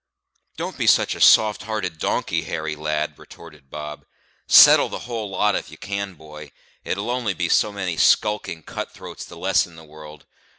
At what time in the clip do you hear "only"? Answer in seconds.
7.11-7.35